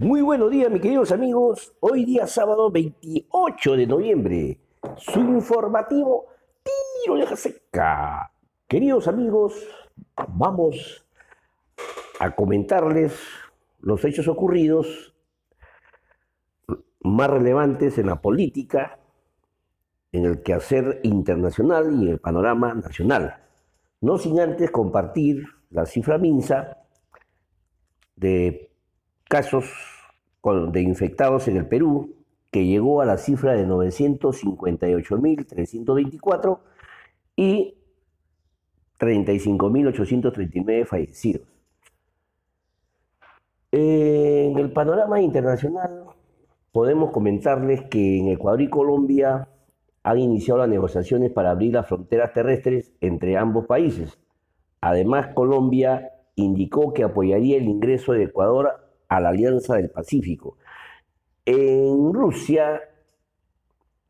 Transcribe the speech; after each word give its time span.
Muy 0.00 0.22
buenos 0.22 0.50
días, 0.50 0.70
mis 0.70 0.80
queridos 0.80 1.12
amigos. 1.12 1.74
Hoy 1.78 2.06
día 2.06 2.26
sábado 2.26 2.70
28 2.70 3.76
de 3.76 3.86
noviembre. 3.86 4.58
Su 4.96 5.20
informativo 5.20 6.24
Tiro 6.62 7.16
de 7.16 7.36
Seca. 7.36 8.32
Queridos 8.66 9.08
amigos, 9.08 9.62
vamos 10.28 11.06
a 12.18 12.34
comentarles 12.34 13.12
los 13.80 14.02
hechos 14.06 14.26
ocurridos 14.26 15.14
más 17.00 17.28
relevantes 17.28 17.98
en 17.98 18.06
la 18.06 18.22
política, 18.22 19.00
en 20.12 20.24
el 20.24 20.42
quehacer 20.42 21.00
internacional 21.02 21.92
y 21.92 22.06
en 22.06 22.12
el 22.12 22.20
panorama 22.20 22.72
nacional. 22.72 23.44
No 24.00 24.16
sin 24.16 24.40
antes 24.40 24.70
compartir 24.70 25.44
la 25.68 25.84
cifra 25.84 26.16
MINSA 26.16 26.78
de 28.16 28.69
casos 29.30 29.64
de 30.72 30.82
infectados 30.82 31.46
en 31.46 31.56
el 31.56 31.66
Perú, 31.66 32.16
que 32.50 32.66
llegó 32.66 33.00
a 33.00 33.04
la 33.04 33.16
cifra 33.16 33.52
de 33.52 33.64
958.324 33.64 36.58
y 37.36 37.76
35.839 38.98 40.84
fallecidos. 40.84 41.46
En 43.70 44.58
el 44.58 44.72
panorama 44.72 45.20
internacional 45.20 46.06
podemos 46.72 47.12
comentarles 47.12 47.84
que 47.84 48.18
en 48.18 48.30
Ecuador 48.30 48.62
y 48.62 48.68
Colombia 48.68 49.46
han 50.02 50.18
iniciado 50.18 50.58
las 50.58 50.68
negociaciones 50.68 51.30
para 51.30 51.52
abrir 51.52 51.74
las 51.74 51.86
fronteras 51.86 52.32
terrestres 52.32 52.90
entre 53.00 53.36
ambos 53.36 53.66
países. 53.66 54.18
Además, 54.80 55.28
Colombia 55.34 56.14
indicó 56.34 56.92
que 56.92 57.04
apoyaría 57.04 57.58
el 57.58 57.68
ingreso 57.68 58.12
de 58.12 58.24
Ecuador 58.24 58.89
a 59.10 59.20
la 59.20 59.28
Alianza 59.28 59.76
del 59.76 59.90
Pacífico. 59.90 60.56
En 61.44 62.14
Rusia, 62.14 62.80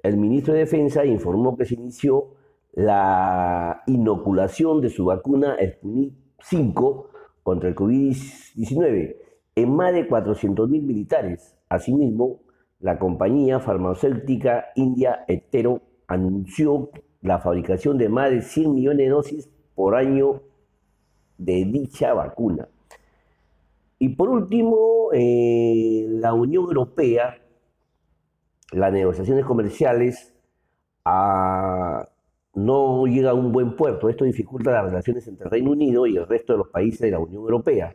el 0.02 0.16
ministro 0.16 0.52
de 0.52 0.60
Defensa 0.60 1.04
informó 1.04 1.56
que 1.56 1.64
se 1.64 1.74
inició 1.74 2.34
la 2.72 3.82
inoculación 3.86 4.80
de 4.80 4.90
su 4.90 5.06
vacuna 5.06 5.56
Sputnik 5.60 6.14
5 6.42 7.10
contra 7.42 7.70
el 7.70 7.74
COVID-19 7.74 9.16
en 9.56 9.74
más 9.74 9.92
de 9.94 10.08
400.000 10.08 10.68
militares. 10.68 11.56
Asimismo, 11.68 12.40
la 12.78 12.98
compañía 12.98 13.58
farmacéutica 13.58 14.66
india 14.76 15.24
Etero 15.28 15.80
anunció 16.08 16.90
la 17.22 17.38
fabricación 17.38 17.96
de 17.96 18.08
más 18.08 18.30
de 18.30 18.42
100 18.42 18.74
millones 18.74 19.06
de 19.06 19.08
dosis 19.08 19.50
por 19.74 19.94
año 19.94 20.42
de 21.38 21.64
dicha 21.64 22.12
vacuna. 22.12 22.68
Y 24.02 24.08
por 24.08 24.30
último, 24.30 25.10
eh, 25.12 26.06
la 26.08 26.32
Unión 26.32 26.64
Europea, 26.64 27.38
las 28.72 28.92
negociaciones 28.94 29.44
comerciales 29.44 30.34
ah, 31.04 32.08
no 32.54 33.04
llega 33.04 33.32
a 33.32 33.34
un 33.34 33.52
buen 33.52 33.76
puerto. 33.76 34.08
Esto 34.08 34.24
dificulta 34.24 34.70
las 34.70 34.86
relaciones 34.86 35.28
entre 35.28 35.44
el 35.44 35.50
Reino 35.50 35.72
Unido 35.72 36.06
y 36.06 36.16
el 36.16 36.26
resto 36.26 36.54
de 36.54 36.60
los 36.60 36.68
países 36.68 37.00
de 37.00 37.10
la 37.10 37.18
Unión 37.18 37.42
Europea. 37.42 37.94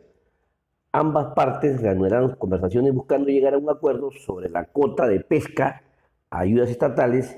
Ambas 0.92 1.34
partes 1.34 1.82
reanudarán 1.82 2.36
conversaciones 2.36 2.94
buscando 2.94 3.26
llegar 3.28 3.54
a 3.54 3.58
un 3.58 3.68
acuerdo 3.68 4.12
sobre 4.12 4.48
la 4.48 4.66
cuota 4.66 5.08
de 5.08 5.18
pesca, 5.18 5.82
ayudas 6.30 6.70
estatales 6.70 7.36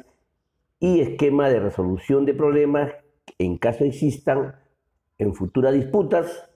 y 0.78 1.00
esquema 1.00 1.48
de 1.48 1.60
resolución 1.60 2.26
de 2.26 2.34
problemas 2.34 2.92
en 3.38 3.56
caso 3.56 3.84
existan 3.84 4.56
en 5.16 5.34
futuras 5.34 5.72
disputas 5.72 6.50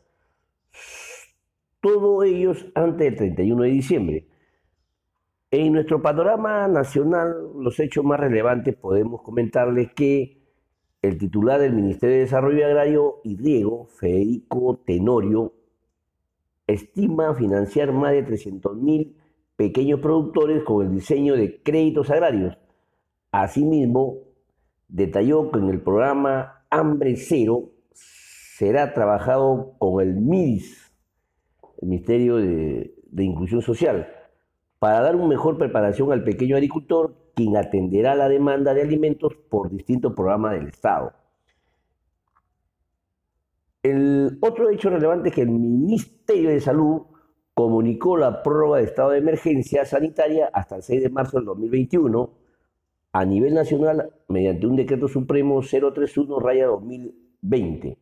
todos 1.82 2.24
ellos 2.24 2.66
antes 2.74 2.98
del 3.08 3.16
31 3.16 3.64
de 3.64 3.68
diciembre. 3.68 4.28
En 5.50 5.72
nuestro 5.74 6.00
panorama 6.00 6.66
nacional, 6.68 7.34
los 7.58 7.78
hechos 7.78 8.04
más 8.04 8.18
relevantes 8.18 8.74
podemos 8.74 9.20
comentarles 9.20 9.92
que 9.92 10.40
el 11.02 11.18
titular 11.18 11.60
del 11.60 11.74
Ministerio 11.74 12.14
de 12.14 12.22
Desarrollo 12.22 12.64
Agrario 12.64 13.16
y 13.24 13.36
Riego, 13.36 13.86
Federico 13.86 14.80
Tenorio, 14.86 15.52
estima 16.68 17.34
financiar 17.34 17.92
más 17.92 18.12
de 18.12 18.24
300.000 18.24 19.12
pequeños 19.56 20.00
productores 20.00 20.62
con 20.62 20.86
el 20.86 20.94
diseño 20.94 21.34
de 21.34 21.60
créditos 21.62 22.10
agrarios. 22.10 22.56
Asimismo, 23.32 24.18
detalló 24.88 25.50
que 25.50 25.58
en 25.58 25.68
el 25.68 25.80
programa 25.80 26.64
Hambre 26.70 27.16
Cero 27.16 27.70
será 27.92 28.94
trabajado 28.94 29.74
con 29.78 30.00
el 30.00 30.14
MIDIS, 30.14 30.91
Ministerio 31.82 32.36
de, 32.36 32.94
Inclusión 33.18 33.60
Social, 33.60 34.08
para 34.78 35.00
dar 35.00 35.16
una 35.16 35.26
mejor 35.26 35.58
preparación 35.58 36.12
al 36.12 36.24
pequeño 36.24 36.56
agricultor, 36.56 37.14
quien 37.34 37.56
atenderá 37.56 38.14
la 38.14 38.28
demanda 38.28 38.74
de 38.74 38.82
alimentos 38.82 39.34
por 39.48 39.70
distintos 39.70 40.12
programas 40.14 40.52
del 40.52 40.68
Estado. 40.68 41.12
El 43.82 44.38
otro 44.40 44.70
hecho 44.70 44.90
relevante 44.90 45.30
es 45.30 45.34
que 45.34 45.42
el 45.42 45.50
Ministerio 45.50 46.50
de 46.50 46.60
Salud 46.60 47.02
comunicó 47.54 48.16
la 48.16 48.42
prórroga 48.42 48.78
de 48.78 48.84
estado 48.84 49.10
de 49.10 49.18
emergencia 49.18 49.84
sanitaria 49.84 50.48
hasta 50.52 50.76
el 50.76 50.82
6 50.82 51.02
de 51.02 51.10
marzo 51.10 51.38
del 51.38 51.46
2021 51.46 52.30
a 53.12 53.24
nivel 53.24 53.54
nacional 53.54 54.10
mediante 54.28 54.66
un 54.66 54.76
decreto 54.76 55.08
supremo 55.08 55.60
031-2020 55.60 57.96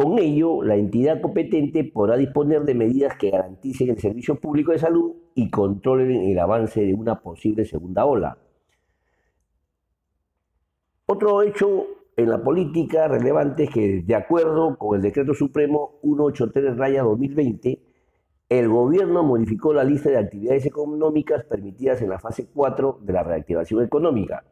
con 0.00 0.18
ello, 0.18 0.62
la 0.62 0.76
entidad 0.76 1.20
competente 1.20 1.84
podrá 1.84 2.16
disponer 2.16 2.62
de 2.62 2.74
medidas 2.74 3.18
que 3.18 3.28
garanticen 3.28 3.90
el 3.90 3.98
servicio 3.98 4.40
público 4.40 4.72
de 4.72 4.78
salud 4.78 5.12
y 5.34 5.50
controlen 5.50 6.10
el 6.22 6.38
avance 6.38 6.80
de 6.80 6.94
una 6.94 7.20
posible 7.20 7.66
segunda 7.66 8.06
ola. 8.06 8.38
Otro 11.04 11.42
hecho 11.42 11.86
en 12.16 12.30
la 12.30 12.42
política 12.42 13.08
relevante 13.08 13.64
es 13.64 13.70
que, 13.70 14.00
de 14.00 14.14
acuerdo 14.14 14.78
con 14.78 14.96
el 14.96 15.02
Decreto 15.02 15.34
Supremo 15.34 16.00
183-2020, 16.02 17.78
el 18.48 18.68
gobierno 18.70 19.22
modificó 19.22 19.74
la 19.74 19.84
lista 19.84 20.08
de 20.08 20.16
actividades 20.16 20.64
económicas 20.64 21.44
permitidas 21.44 22.00
en 22.00 22.08
la 22.08 22.18
fase 22.18 22.48
4 22.54 23.00
de 23.02 23.12
la 23.12 23.22
reactivación 23.22 23.84
económica. 23.84 24.44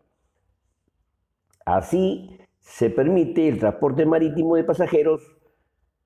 Así, 1.64 2.36
se 2.68 2.90
permite 2.90 3.48
el 3.48 3.58
transporte 3.58 4.04
marítimo 4.04 4.54
de 4.54 4.62
pasajeros 4.62 5.36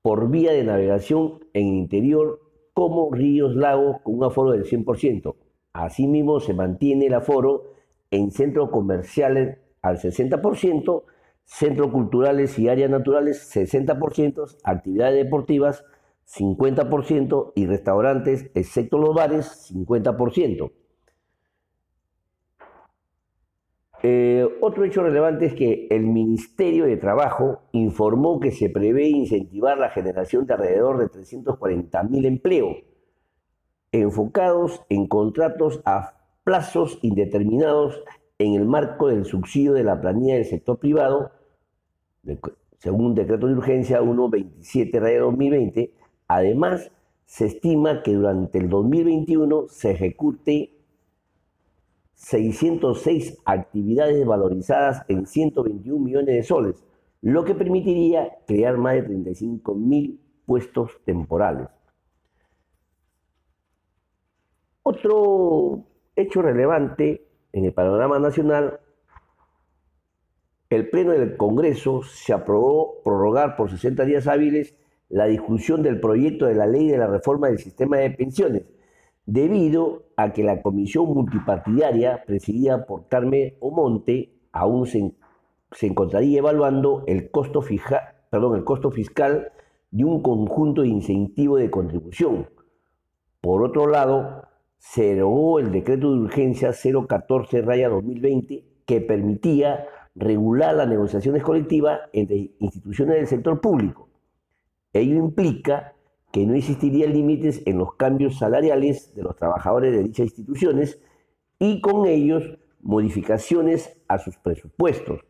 por 0.01 0.31
vía 0.31 0.53
de 0.53 0.63
navegación 0.63 1.45
en 1.53 1.67
interior 1.67 2.39
como 2.73 3.13
ríos, 3.13 3.55
lagos 3.55 3.97
con 4.01 4.15
un 4.15 4.23
aforo 4.23 4.51
del 4.51 4.63
100%. 4.63 5.35
Asimismo, 5.73 6.39
se 6.39 6.53
mantiene 6.53 7.07
el 7.07 7.15
aforo 7.15 7.73
en 8.11 8.31
centros 8.31 8.69
comerciales 8.69 9.57
al 9.81 9.97
60%, 9.97 11.03
centros 11.43 11.91
culturales 11.91 12.57
y 12.57 12.69
áreas 12.69 12.89
naturales 12.89 13.53
60%, 13.53 14.57
actividades 14.63 15.25
deportivas 15.25 15.83
50% 16.25 17.51
y 17.55 17.65
restaurantes, 17.67 18.49
excepto 18.55 18.97
los 18.97 19.13
bares, 19.13 19.69
50%. 19.69 20.71
Eh, 24.05 24.45
otro 24.59 24.83
hecho 24.83 25.01
relevante 25.01 25.45
es 25.45 25.53
que 25.53 25.87
el 25.89 26.05
Ministerio 26.05 26.85
de 26.85 26.97
Trabajo 26.97 27.61
informó 27.71 28.41
que 28.41 28.51
se 28.51 28.69
prevé 28.69 29.07
incentivar 29.07 29.77
la 29.77 29.89
generación 29.89 30.45
de 30.45 30.55
alrededor 30.55 30.97
de 30.97 31.05
340.000 31.07 32.25
empleos 32.25 32.83
enfocados 33.93 34.81
en 34.89 35.07
contratos 35.07 35.81
a 35.85 36.17
plazos 36.43 36.99
indeterminados 37.01 38.03
en 38.39 38.55
el 38.55 38.65
marco 38.65 39.07
del 39.07 39.23
subsidio 39.23 39.71
de 39.71 39.83
la 39.83 40.01
planilla 40.01 40.35
del 40.35 40.45
sector 40.45 40.79
privado, 40.79 41.31
según 42.79 43.05
un 43.05 43.15
decreto 43.15 43.47
de 43.47 43.53
urgencia 43.53 44.01
127-2020. 44.01 45.91
Además, 46.27 46.91
se 47.25 47.45
estima 47.45 48.03
que 48.03 48.13
durante 48.13 48.57
el 48.57 48.67
2021 48.67 49.67
se 49.69 49.91
ejecute 49.91 50.72
606 52.23 53.37
actividades 53.43 54.25
valorizadas 54.25 55.03
en 55.09 55.25
121 55.25 55.99
millones 56.03 56.35
de 56.35 56.43
soles, 56.43 56.83
lo 57.21 57.43
que 57.43 57.53
permitiría 57.53 58.37
crear 58.47 58.77
más 58.77 58.95
de 58.95 59.03
35 59.03 59.75
mil 59.75 60.21
puestos 60.45 60.91
temporales. 61.03 61.67
Otro 64.83 65.83
hecho 66.15 66.41
relevante 66.41 67.27
en 67.51 67.65
el 67.65 67.73
panorama 67.73 68.19
nacional, 68.19 68.79
el 70.69 70.89
Pleno 70.89 71.11
del 71.11 71.35
Congreso 71.35 72.03
se 72.03 72.31
aprobó 72.31 73.01
prorrogar 73.03 73.57
por 73.57 73.69
60 73.69 74.05
días 74.05 74.27
hábiles 74.27 74.75
la 75.09 75.25
discusión 75.25 75.83
del 75.83 75.99
proyecto 75.99 76.45
de 76.45 76.55
la 76.55 76.67
ley 76.67 76.87
de 76.87 76.97
la 76.97 77.07
reforma 77.07 77.47
del 77.47 77.59
sistema 77.59 77.97
de 77.97 78.11
pensiones, 78.11 78.63
debido 79.25 80.03
a 80.17 80.33
que 80.33 80.43
la 80.43 80.61
comisión 80.61 81.07
multipartidaria 81.07 82.23
presidida 82.25 82.85
por 82.85 83.07
Carmen 83.07 83.55
Omonte 83.59 84.33
aún 84.51 84.85
se, 84.87 85.13
encontraría 85.81 86.39
evaluando 86.39 87.03
el 87.07 87.31
costo, 87.31 87.61
fiscal 87.61 88.01
de 89.91 90.03
un 90.03 90.21
conjunto 90.21 90.81
de 90.81 90.89
incentivos 90.89 91.59
de 91.59 91.71
contribución. 91.71 92.49
Por 93.41 93.63
otro 93.63 93.87
lado, 93.87 94.47
se 94.77 95.15
derogó 95.15 95.59
el 95.59 95.71
decreto 95.71 96.11
de 96.11 96.19
urgencia 96.19 96.71
014-2020 96.71 98.63
que 98.85 99.01
permitía 99.01 99.85
regular 100.15 100.75
las 100.75 100.87
negociaciones 100.87 101.41
colectivas 101.41 102.01
entre 102.11 102.51
instituciones 102.59 103.15
del 103.15 103.27
sector 103.27 103.61
público. 103.61 104.09
Ello 104.91 105.15
implica 105.15 105.93
que 106.33 106.47
no 106.47 106.55
existirían 106.55 107.13
límites 107.13 107.61
en 107.67 107.77
los 107.77 107.93
cambios 107.93 108.39
salariales 108.39 109.13
de 109.13 109.21
los 109.21 109.35
trabajadores 109.35 109.93
de 109.93 110.01
dichas 110.01 110.25
instituciones 110.25 110.99
y 111.59 111.79
con 111.79 112.07
ellos 112.07 112.57
modificaciones 112.81 114.01
a 114.07 114.17
sus 114.17 114.35
presupuestos. 114.37 115.21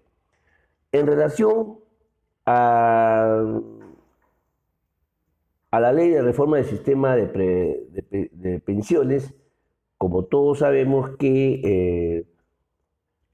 En 0.94 1.06
relación 1.06 1.80
a, 2.46 3.44
la 5.74 5.92
ley 5.92 6.10
de 6.10 6.22
reforma 6.22 6.56
del 6.56 6.68
sistema 6.68 7.18
de, 7.18 8.62
pensiones, 8.66 9.34
como 9.98 10.24
todos 10.24 10.60
sabemos 10.60 11.18
que 11.18 11.60
eh, 11.66 12.26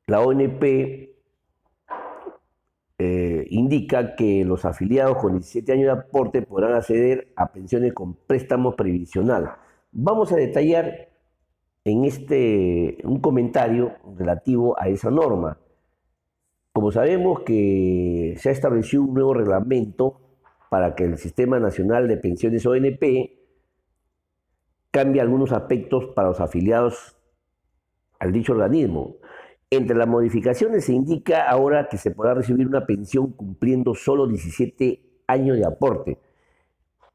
la 0.07 0.21
ONP 0.21 1.08
eh, 3.01 3.47
indica 3.49 4.17
que 4.17 4.43
los 4.43 4.65
afiliados 4.65 5.17
con 5.19 5.31
17 5.31 5.71
años 5.71 5.85
de 5.85 5.91
aporte 5.91 6.41
podrán 6.41 6.73
acceder 6.73 7.31
a 7.37 7.53
pensiones 7.53 7.93
con 7.93 8.13
préstamo 8.13 8.75
previsional. 8.75 9.51
Vamos 9.93 10.33
a 10.33 10.35
detallar 10.35 11.07
en 11.85 12.03
este 12.03 12.97
un 13.05 13.21
comentario 13.21 13.93
relativo 14.17 14.77
a 14.77 14.89
esa 14.89 15.09
norma. 15.09 15.57
Como 16.73 16.91
sabemos 16.91 17.39
que 17.41 18.35
se 18.37 18.49
ha 18.49 18.51
establecido 18.51 19.03
un 19.03 19.13
nuevo 19.13 19.33
reglamento 19.33 20.19
para 20.69 20.93
que 20.93 21.05
el 21.05 21.17
Sistema 21.17 21.57
Nacional 21.57 22.09
de 22.09 22.17
Pensiones 22.17 22.65
ONP 22.65 23.01
cambie 24.91 25.21
algunos 25.21 25.53
aspectos 25.53 26.07
para 26.13 26.27
los 26.27 26.41
afiliados 26.41 27.15
al 28.19 28.33
dicho 28.33 28.51
organismo. 28.51 29.15
Entre 29.71 29.95
las 29.95 30.07
modificaciones 30.07 30.85
se 30.85 30.93
indica 30.93 31.47
ahora 31.47 31.89
que 31.89 31.97
se 31.97 32.11
podrá 32.11 32.33
recibir 32.33 32.65
una 32.65 32.85
pensión 32.85 33.31
cumpliendo 33.33 33.93
solo 33.93 34.25
17 34.25 34.99
años 35.27 35.57
de 35.57 35.65
aporte, 35.65 36.17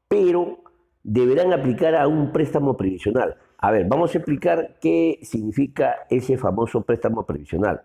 pero 0.07 0.59
deberán 1.03 1.51
aplicar 1.51 1.95
a 1.95 2.07
un 2.07 2.31
préstamo 2.31 2.77
previsional. 2.77 3.35
A 3.57 3.71
ver, 3.71 3.87
vamos 3.87 4.13
a 4.13 4.17
explicar 4.19 4.77
qué 4.79 5.19
significa 5.23 6.05
ese 6.09 6.37
famoso 6.37 6.81
préstamo 6.83 7.25
previsional. 7.25 7.81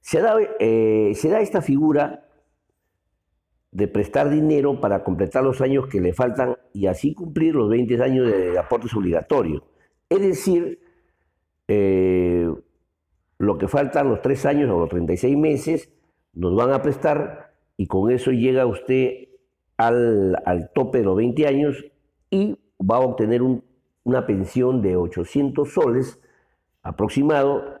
Se 0.00 0.20
da, 0.20 0.36
eh, 0.60 1.12
da 1.24 1.40
esta 1.40 1.60
figura 1.60 2.28
de 3.72 3.88
prestar 3.88 4.30
dinero 4.30 4.80
para 4.80 5.02
completar 5.02 5.42
los 5.42 5.60
años 5.60 5.88
que 5.88 6.00
le 6.00 6.12
faltan 6.12 6.56
y 6.72 6.86
así 6.86 7.14
cumplir 7.14 7.56
los 7.56 7.68
20 7.68 8.00
años 8.02 8.30
de 8.30 8.56
aportes 8.56 8.94
obligatorios. 8.94 9.62
Es 10.08 10.20
decir, 10.20 10.78
eh, 11.66 12.48
lo 13.38 13.58
que 13.58 13.68
faltan, 13.68 14.08
los 14.08 14.22
tres 14.22 14.46
años 14.46 14.70
o 14.70 14.78
los 14.78 14.88
36 14.88 15.36
meses, 15.36 15.90
nos 16.32 16.54
van 16.54 16.72
a 16.72 16.82
prestar 16.82 17.54
y 17.76 17.86
con 17.86 18.10
eso 18.10 18.30
llega 18.30 18.66
usted 18.66 19.28
al, 19.76 20.70
tope 20.74 20.98
de 20.98 21.04
los 21.04 21.16
20 21.16 21.46
años 21.46 21.84
y 22.30 22.58
va 22.80 22.96
a 22.96 23.00
obtener 23.00 23.42
una 24.04 24.26
pensión 24.26 24.82
de 24.82 24.96
800 24.96 25.72
soles 25.72 26.20
aproximado 26.82 27.80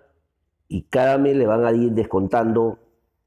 y 0.68 0.82
cada 0.82 1.18
mes 1.18 1.36
le 1.36 1.46
van 1.46 1.64
a 1.64 1.72
ir 1.72 1.92
descontando 1.92 2.78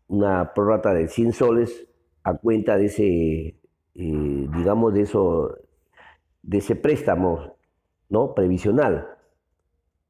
una 0.07 0.53
prórrata 0.53 0.93
de 0.93 1.07
100 1.07 1.33
soles 1.33 1.87
a 2.23 2.33
cuenta 2.33 2.77
de 2.77 2.85
ese, 2.85 3.05
eh, 3.05 3.55
digamos, 3.95 4.93
de, 4.93 5.01
eso, 5.01 5.57
de 6.41 6.57
ese 6.57 6.75
préstamo 6.75 7.55
¿no? 8.09 8.33
previsional 8.33 9.16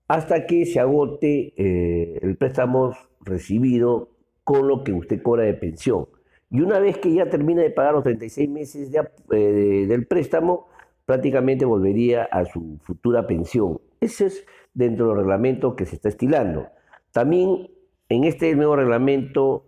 hasta 0.07 0.45
que 0.45 0.65
se 0.65 0.79
agote 0.79 1.53
eh, 1.57 2.19
el 2.21 2.37
préstamo 2.37 2.93
recibido 3.21 4.09
con 4.43 4.67
lo 4.67 4.83
que 4.83 4.93
usted 4.93 5.21
cobra 5.21 5.43
de 5.43 5.53
pensión. 5.53 6.07
Y 6.49 6.61
una 6.61 6.79
vez 6.79 6.97
que 6.97 7.13
ya 7.13 7.29
termina 7.29 7.61
de 7.61 7.71
pagar 7.71 7.93
los 7.93 8.03
36 8.03 8.49
meses 8.49 8.91
eh, 9.31 9.85
del 9.87 10.07
préstamo, 10.07 10.67
prácticamente 11.05 11.65
volvería 11.65 12.23
a 12.23 12.45
su 12.45 12.79
futura 12.83 13.27
pensión. 13.27 13.81
Ese 13.99 14.27
es 14.27 14.45
dentro 14.73 15.09
del 15.09 15.17
reglamento 15.17 15.75
que 15.75 15.85
se 15.85 15.95
está 15.95 16.07
estilando. 16.07 16.67
También 17.11 17.69
en 18.07 18.23
este 18.23 18.55
nuevo 18.55 18.77
reglamento 18.77 19.65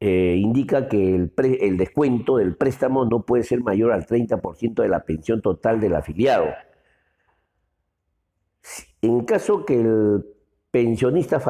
eh, 0.00 0.36
indica 0.36 0.88
que 0.88 1.14
el 1.14 1.76
descuento 1.76 2.38
del 2.38 2.56
préstamo 2.56 3.04
no 3.04 3.24
puede 3.24 3.44
ser 3.44 3.60
mayor 3.60 3.92
al 3.92 4.06
30% 4.06 4.82
de 4.82 4.88
la 4.88 5.04
pensión 5.04 5.40
total 5.42 5.78
del 5.80 5.94
afiliado. 5.94 6.46
En 9.02 9.24
caso 9.24 9.64
que 9.66 9.80
el 9.80 10.24
pensionista 10.70 11.42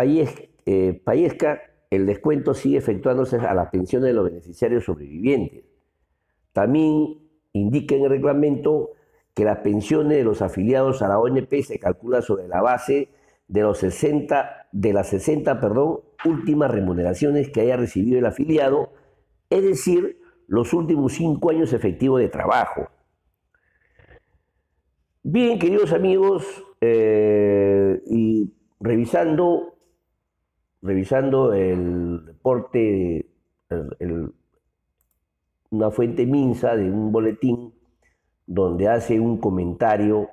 eh, 0.66 1.02
fallezca, 1.04 1.60
el 1.90 2.06
descuento 2.06 2.54
sigue 2.54 2.78
efectuándose 2.78 3.36
a 3.36 3.52
las 3.52 3.68
pensiones 3.68 4.08
de 4.08 4.14
los 4.14 4.24
beneficiarios 4.24 4.84
sobrevivientes. 4.84 5.64
También 6.52 7.18
indica 7.52 7.94
en 7.94 8.04
el 8.04 8.10
reglamento 8.10 8.92
que 9.34 9.44
las 9.44 9.58
pensiones 9.58 10.16
de 10.16 10.24
los 10.24 10.40
afiliados 10.40 11.02
a 11.02 11.08
la 11.08 11.18
ONP 11.18 11.62
se 11.62 11.78
calculan 11.78 12.22
sobre 12.22 12.48
la 12.48 12.62
base 12.62 13.10
de, 13.48 13.60
los 13.60 13.78
60, 13.78 14.68
de 14.72 14.92
las 14.94 15.08
60 15.08 15.60
perdón, 15.60 16.00
últimas 16.24 16.70
remuneraciones 16.70 17.50
que 17.50 17.60
haya 17.60 17.76
recibido 17.76 18.18
el 18.18 18.26
afiliado, 18.26 18.92
es 19.50 19.62
decir, 19.62 20.18
los 20.46 20.72
últimos 20.72 21.12
cinco 21.12 21.50
años 21.50 21.74
efectivos 21.74 22.20
de 22.20 22.28
trabajo. 22.28 22.88
Bien, 25.24 25.56
queridos 25.60 25.92
amigos, 25.92 26.64
eh, 26.80 28.02
y 28.06 28.52
revisando, 28.80 29.76
revisando 30.82 31.52
el 31.52 32.26
reporte, 32.26 33.26
una 35.70 35.92
fuente 35.92 36.26
minsa 36.26 36.74
de 36.74 36.90
un 36.90 37.12
boletín 37.12 37.72
donde 38.46 38.88
hace 38.88 39.20
un 39.20 39.38
comentario, 39.38 40.28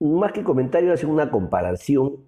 más 0.00 0.32
que 0.32 0.42
comentario, 0.42 0.94
hace 0.94 1.04
una 1.04 1.30
comparación, 1.30 2.24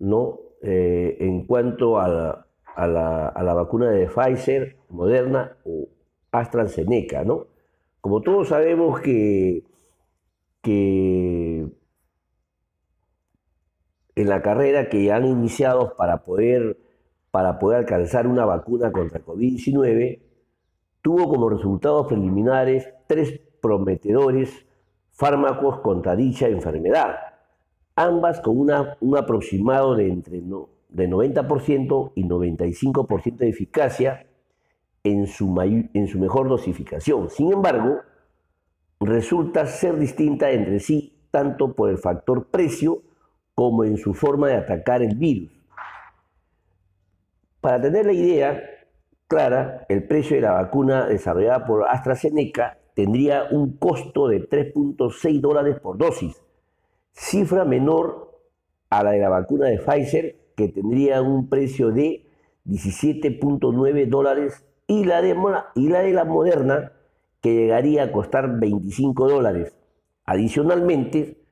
¿no? 0.00 0.40
Eh, 0.62 1.16
en 1.20 1.46
cuanto 1.46 2.00
a 2.00 2.08
la, 2.08 2.46
a, 2.74 2.88
la, 2.88 3.28
a 3.28 3.42
la, 3.44 3.54
vacuna 3.54 3.88
de 3.90 4.08
Pfizer, 4.08 4.78
Moderna 4.88 5.56
o 5.64 5.86
AstraZeneca, 6.32 7.22
¿no? 7.22 7.46
Como 8.00 8.20
todos 8.20 8.48
sabemos 8.48 9.00
que, 9.00 9.62
que 10.64 11.68
en 14.16 14.28
la 14.28 14.42
carrera 14.42 14.88
que 14.88 15.12
han 15.12 15.26
iniciado 15.26 15.94
para 15.96 16.24
poder, 16.24 16.78
para 17.30 17.58
poder 17.58 17.80
alcanzar 17.80 18.26
una 18.26 18.46
vacuna 18.46 18.90
contra 18.90 19.20
COVID-19, 19.20 20.22
tuvo 21.02 21.28
como 21.28 21.50
resultados 21.50 22.06
preliminares 22.06 22.88
tres 23.06 23.40
prometedores 23.60 24.66
fármacos 25.10 25.80
contra 25.80 26.16
dicha 26.16 26.48
enfermedad, 26.48 27.16
ambas 27.94 28.40
con 28.40 28.58
una, 28.58 28.96
un 29.00 29.16
aproximado 29.18 29.94
de 29.94 30.08
entre 30.08 30.40
no, 30.40 30.70
de 30.88 31.08
90% 31.08 32.12
y 32.14 32.24
95% 32.24 33.36
de 33.36 33.48
eficacia 33.48 34.26
en 35.02 35.26
su, 35.26 35.54
en 35.60 36.08
su 36.08 36.18
mejor 36.18 36.48
dosificación. 36.48 37.28
Sin 37.28 37.52
embargo, 37.52 38.00
resulta 39.04 39.66
ser 39.66 39.98
distinta 39.98 40.50
entre 40.50 40.80
sí 40.80 41.14
tanto 41.30 41.74
por 41.74 41.90
el 41.90 41.98
factor 41.98 42.46
precio 42.46 43.02
como 43.54 43.84
en 43.84 43.96
su 43.96 44.14
forma 44.14 44.48
de 44.48 44.56
atacar 44.56 45.02
el 45.02 45.16
virus. 45.16 45.50
Para 47.60 47.80
tener 47.80 48.06
la 48.06 48.12
idea 48.12 48.62
clara, 49.26 49.84
el 49.88 50.06
precio 50.06 50.36
de 50.36 50.42
la 50.42 50.52
vacuna 50.52 51.06
desarrollada 51.06 51.66
por 51.66 51.88
AstraZeneca 51.88 52.78
tendría 52.94 53.48
un 53.50 53.76
costo 53.76 54.28
de 54.28 54.48
3.6 54.48 55.40
dólares 55.40 55.80
por 55.80 55.98
dosis, 55.98 56.40
cifra 57.12 57.64
menor 57.64 58.38
a 58.90 59.02
la 59.02 59.10
de 59.10 59.18
la 59.18 59.28
vacuna 59.28 59.66
de 59.66 59.78
Pfizer, 59.78 60.36
que 60.56 60.68
tendría 60.68 61.20
un 61.22 61.48
precio 61.48 61.90
de 61.90 62.26
17.9 62.66 64.08
dólares, 64.08 64.64
y 64.86 65.04
la, 65.04 65.22
de, 65.22 65.34
y 65.74 65.88
la 65.88 66.00
de 66.00 66.12
la 66.12 66.24
Moderna, 66.24 66.92
que 67.44 67.52
llegaría 67.52 68.04
a 68.04 68.10
costar 68.10 68.58
25 68.58 69.28
dólares. 69.28 69.76
Adicionalmente, 70.24 71.44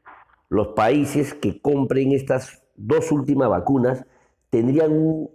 los 0.48 0.68
países 0.68 1.34
que 1.34 1.60
compren 1.60 2.12
estas 2.12 2.64
dos 2.76 3.12
últimas 3.12 3.50
vacunas 3.50 4.06
tendrían 4.48 5.28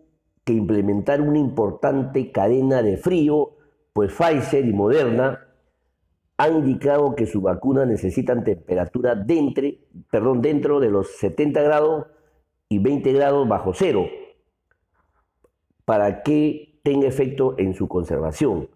que 0.44 0.54
implementar 0.54 1.22
una 1.22 1.38
importante 1.38 2.32
cadena 2.32 2.82
de 2.82 2.98
frío, 2.98 3.52
pues 3.94 4.12
Pfizer 4.12 4.66
y 4.66 4.74
Moderna 4.74 5.46
han 6.38 6.56
indicado 6.56 7.14
que 7.14 7.28
sus 7.28 7.44
vacunas 7.44 7.86
necesitan 7.86 8.44
temperatura 8.44 9.14
perdón, 10.10 10.42
dentro 10.42 10.80
de 10.80 10.90
los 10.90 11.18
70 11.18 11.62
grados 11.62 12.08
y 12.68 12.80
20 12.80 13.14
grados 13.14 13.48
bajo 13.48 13.76
cero 13.76 14.08
para 15.86 16.24
que 16.24 16.80
tenga 16.82 17.08
efecto 17.08 17.54
en 17.60 17.76
su 17.76 17.88
conservación. 17.88 18.70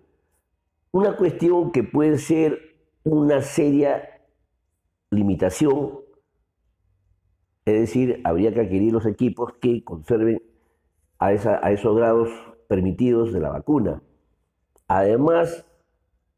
Una 0.94 1.16
cuestión 1.16 1.72
que 1.72 1.84
puede 1.84 2.18
ser 2.18 2.60
una 3.04 3.42
seria 3.42 4.22
limitación 5.10 6.00
Es 7.66 7.80
decir, 7.80 8.22
habría 8.24 8.54
que 8.54 8.62
adquirir 8.62 8.92
los 8.92 9.06
equipos 9.06 9.54
que 9.62 9.84
conserven 9.84 10.42
a, 11.20 11.28
a 11.28 11.72
esos 11.72 11.96
grados 11.96 12.30
permitidos 12.68 13.32
de 13.32 13.40
la 13.40 13.50
vacuna. 13.50 14.02
Además, 14.88 15.66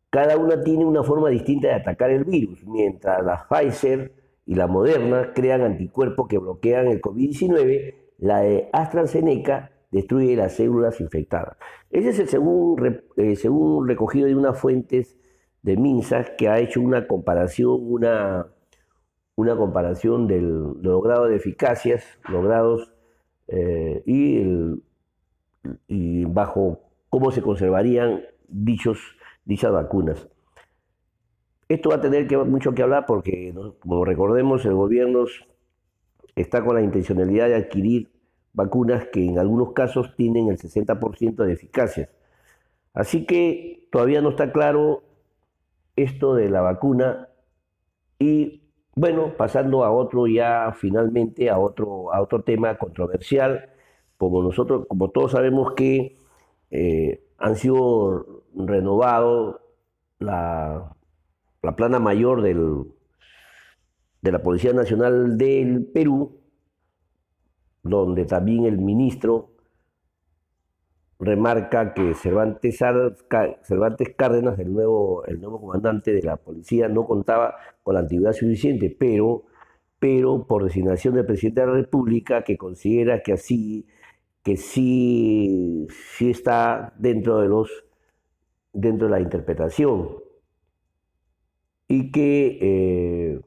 cada 0.10 0.38
una 0.38 0.64
tiene 0.64 0.86
una 0.86 1.04
forma 1.04 1.30
distinta 1.30 1.70
de 1.70 1.74
atacar 1.76 2.12
el 2.12 2.24
virus, 2.26 2.64
mientras 2.66 3.24
la 3.26 3.48
Pfizer 3.48 4.14
y 4.46 4.56
la 4.56 4.68
Moderna 4.68 5.32
crean 5.34 5.62
anticuerpos 5.62 6.28
que 6.28 6.38
bloquean 6.38 6.88
el 6.88 7.02
COVID-19, 7.02 7.96
la 8.20 8.42
de 8.42 8.70
AstraZeneca 8.74 9.73
destruye 9.94 10.36
las 10.36 10.56
células 10.56 11.00
infectadas. 11.00 11.56
Ese 11.92 12.10
es 12.10 12.20
el 12.20 12.28
según, 12.28 13.02
eh, 13.16 13.36
según 13.36 13.88
recogido 13.88 14.28
de 14.28 14.36
unas 14.36 14.60
fuentes 14.60 15.16
de 15.62 15.78
MINSA 15.78 16.36
que 16.36 16.50
ha 16.50 16.60
hecho 16.60 16.82
una 16.82 17.08
comparación, 17.08 17.78
una, 17.80 18.48
una 19.36 19.56
comparación 19.56 20.28
de 20.28 20.42
los 20.42 21.04
grados 21.04 21.30
de 21.30 21.36
eficacias 21.36 22.04
logrados 22.28 22.92
eh, 23.48 24.02
y, 24.06 24.42
y 25.88 26.26
bajo 26.26 26.80
cómo 27.10 27.32
se 27.32 27.42
conservarían 27.42 28.24
dichos 28.48 29.00
dichas 29.46 29.72
vacunas. 29.72 30.28
Esto 31.70 31.90
va 31.90 31.96
a 31.96 32.02
tener 32.02 32.28
que, 32.28 32.38
mucho 32.38 32.74
que 32.74 32.82
hablar 32.82 33.06
porque, 33.06 33.54
como 33.80 34.06
recordemos, 34.06 34.66
el 34.66 34.74
gobierno 34.74 35.26
está 36.36 36.64
con 36.64 36.76
la 36.76 36.82
intencionalidad 36.82 37.48
de 37.48 37.56
adquirir 37.56 38.13
vacunas 38.54 39.08
que 39.12 39.26
en 39.26 39.40
algunos 39.40 39.74
casos 39.74 40.16
tienen 40.16 40.50
el 40.50 40.58
60% 40.58 41.44
de 41.46 41.54
eficacia. 41.54 42.10
Así 42.94 43.26
que 43.26 43.88
todavía 43.92 44.22
no 44.22 44.30
está 44.30 44.52
claro 44.52 45.04
esto 45.96 46.36
de 46.36 46.50
la 46.50 46.62
vacuna 46.62 47.30
y 48.20 48.64
bueno, 48.96 49.34
pasando 49.38 49.84
a 49.84 49.92
otro 49.92 50.28
ya 50.28 50.72
finalmente 50.78 51.50
a 51.50 51.58
otro 51.58 52.14
a 52.14 52.22
otro 52.22 52.44
tema 52.44 52.78
controversial, 52.78 53.70
como 54.18 54.44
nosotros 54.44 54.86
como 54.88 55.10
todos 55.10 55.32
sabemos 55.32 55.74
que 55.74 56.18
eh, 56.72 57.24
han 57.38 57.56
sido 57.56 58.44
renovado 58.56 59.62
la, 60.20 60.96
la 61.62 61.76
plana 61.76 62.00
mayor 62.00 62.42
del, 62.42 62.86
de 64.22 64.32
la 64.32 64.40
Policía 64.42 64.74
Nacional 64.74 65.38
del 65.38 65.86
Perú, 65.86 66.40
donde 67.84 68.26
también 68.26 68.66
el 68.66 68.78
ministro 68.80 69.52
remarca 71.20 71.94
que 71.94 72.14
Cervantes, 72.16 72.78
Cervantes 72.78 74.10
Cárdenas, 74.16 74.60
el 74.60 74.74
nuevo, 74.74 75.26
el 75.26 75.40
nuevo 75.40 75.60
comandante 75.60 76.14
de 76.14 76.24
la 76.24 76.38
policía, 76.38 76.88
no 76.88 77.06
contaba 77.06 77.56
con 77.84 77.96
la 77.96 78.02
antigüedad 78.02 78.34
suficiente, 78.34 78.96
pero, 78.98 79.44
pero 80.00 80.46
por 80.48 80.64
designación 80.64 81.16
del 81.16 81.26
presidente 81.26 81.62
de 81.62 81.68
la 81.68 81.74
República, 81.74 82.44
que 82.44 82.58
considera 82.58 83.22
que 83.22 83.34
así, 83.34 83.88
que 84.44 84.58
sí, 84.58 85.88
sí 86.18 86.30
está 86.30 86.94
dentro 86.98 87.40
de 87.40 87.48
los 87.48 87.86
dentro 88.74 89.08
de 89.08 89.12
la 89.12 89.22
interpretación. 89.22 90.18
Y 91.88 92.12
que 92.12 92.58
eh, 92.62 93.42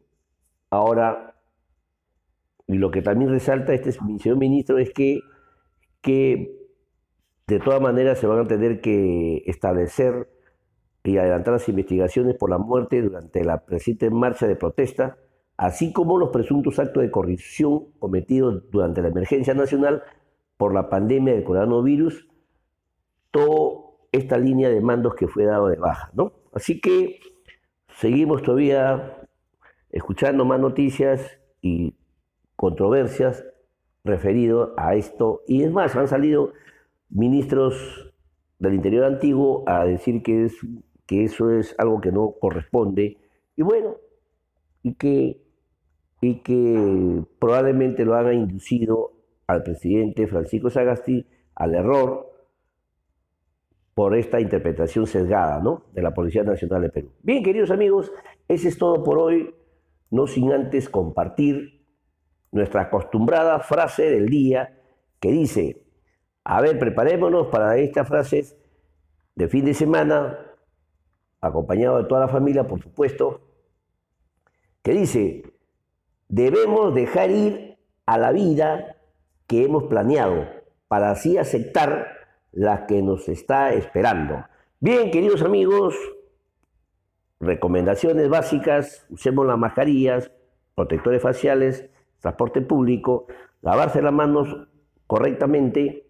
ahora 0.70 1.35
y 2.66 2.78
lo 2.78 2.90
que 2.90 3.02
también 3.02 3.30
resalta 3.30 3.74
este 3.74 3.92
señor 3.92 4.36
ministro 4.36 4.78
es 4.78 4.92
que, 4.92 5.20
que 6.00 6.56
de 7.46 7.60
todas 7.60 7.80
maneras 7.80 8.18
se 8.18 8.26
van 8.26 8.40
a 8.40 8.48
tener 8.48 8.80
que 8.80 9.42
establecer 9.46 10.28
y 11.04 11.18
adelantar 11.18 11.54
las 11.54 11.68
investigaciones 11.68 12.34
por 12.34 12.50
la 12.50 12.58
muerte 12.58 13.00
durante 13.00 13.44
la 13.44 13.64
presente 13.64 14.10
marcha 14.10 14.48
de 14.48 14.56
protesta, 14.56 15.16
así 15.56 15.92
como 15.92 16.18
los 16.18 16.30
presuntos 16.30 16.80
actos 16.80 17.02
de 17.02 17.10
corrupción 17.10 17.92
cometidos 18.00 18.68
durante 18.70 19.02
la 19.02 19.08
emergencia 19.08 19.54
nacional 19.54 20.02
por 20.56 20.74
la 20.74 20.88
pandemia 20.88 21.34
del 21.34 21.44
coronavirus, 21.44 22.26
todo 23.30 23.98
esta 24.10 24.38
línea 24.38 24.68
de 24.68 24.80
mandos 24.80 25.14
que 25.14 25.28
fue 25.28 25.44
dado 25.44 25.68
de 25.68 25.76
baja, 25.76 26.10
¿no? 26.14 26.32
Así 26.52 26.80
que 26.80 27.20
seguimos 28.00 28.42
todavía 28.42 29.28
escuchando 29.90 30.44
más 30.44 30.58
noticias 30.58 31.38
y 31.60 31.94
controversias 32.56 33.44
referido 34.04 34.74
a 34.76 34.94
esto. 34.94 35.42
Y 35.46 35.62
es 35.62 35.70
más, 35.70 35.94
han 35.94 36.08
salido 36.08 36.52
ministros 37.10 38.12
del 38.58 38.74
interior 38.74 39.04
antiguo 39.04 39.64
a 39.66 39.84
decir 39.84 40.22
que, 40.22 40.46
es, 40.46 40.56
que 41.06 41.24
eso 41.24 41.50
es 41.50 41.74
algo 41.78 42.00
que 42.00 42.12
no 42.12 42.34
corresponde. 42.40 43.18
Y 43.56 43.62
bueno, 43.62 43.96
y 44.82 44.94
que, 44.94 45.42
y 46.20 46.40
que 46.40 47.22
probablemente 47.38 48.04
lo 48.04 48.14
haga 48.14 48.32
inducido 48.32 49.12
al 49.46 49.62
presidente 49.62 50.26
Francisco 50.26 50.70
Sagasti 50.70 51.26
al 51.54 51.74
error 51.74 52.30
por 53.94 54.14
esta 54.14 54.40
interpretación 54.40 55.06
sesgada 55.06 55.60
¿no? 55.60 55.84
de 55.92 56.02
la 56.02 56.12
Policía 56.12 56.42
Nacional 56.42 56.82
de 56.82 56.90
Perú. 56.90 57.12
Bien, 57.22 57.42
queridos 57.42 57.70
amigos, 57.70 58.12
ese 58.46 58.68
es 58.68 58.76
todo 58.76 59.02
por 59.02 59.18
hoy, 59.18 59.54
no 60.10 60.26
sin 60.26 60.52
antes 60.52 60.88
compartir 60.88 61.75
nuestra 62.52 62.82
acostumbrada 62.82 63.60
frase 63.60 64.10
del 64.10 64.28
día 64.28 64.78
que 65.20 65.30
dice, 65.30 65.82
a 66.44 66.60
ver, 66.60 66.78
preparémonos 66.78 67.48
para 67.48 67.76
estas 67.76 68.08
frases 68.08 68.56
de 69.34 69.48
fin 69.48 69.64
de 69.64 69.74
semana, 69.74 70.38
acompañado 71.40 71.98
de 71.98 72.04
toda 72.04 72.22
la 72.22 72.28
familia, 72.28 72.66
por 72.66 72.80
supuesto, 72.82 73.40
que 74.82 74.92
dice, 74.92 75.42
debemos 76.28 76.94
dejar 76.94 77.30
ir 77.30 77.78
a 78.06 78.18
la 78.18 78.32
vida 78.32 78.96
que 79.46 79.64
hemos 79.64 79.84
planeado 79.84 80.46
para 80.88 81.10
así 81.10 81.38
aceptar 81.38 82.08
la 82.52 82.86
que 82.86 83.02
nos 83.02 83.28
está 83.28 83.72
esperando. 83.72 84.44
Bien, 84.80 85.10
queridos 85.10 85.42
amigos, 85.42 85.94
recomendaciones 87.40 88.28
básicas, 88.28 89.06
usemos 89.10 89.46
las 89.46 89.58
mascarillas, 89.58 90.30
protectores 90.74 91.22
faciales, 91.22 91.90
transporte 92.20 92.60
público, 92.60 93.26
lavarse 93.62 94.02
las 94.02 94.12
manos 94.12 94.68
correctamente, 95.06 96.06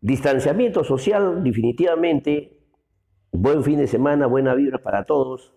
distanciamiento 0.00 0.84
social 0.84 1.42
definitivamente, 1.42 2.58
buen 3.30 3.62
fin 3.62 3.78
de 3.78 3.86
semana, 3.86 4.26
buena 4.26 4.54
vibra 4.54 4.78
para 4.78 5.04
todos, 5.04 5.54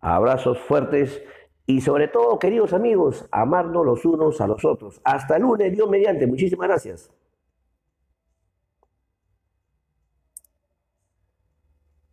abrazos 0.00 0.58
fuertes 0.58 1.22
y 1.66 1.80
sobre 1.80 2.08
todo, 2.08 2.38
queridos 2.38 2.72
amigos, 2.74 3.26
amarnos 3.30 3.86
los 3.86 4.04
unos 4.04 4.40
a 4.40 4.46
los 4.46 4.64
otros. 4.64 5.00
Hasta 5.04 5.36
el 5.36 5.42
lunes, 5.42 5.72
Dios 5.72 5.88
mediante. 5.88 6.26
Muchísimas 6.26 6.68
gracias. 6.68 7.10